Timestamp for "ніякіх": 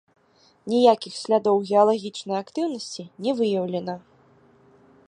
0.71-1.13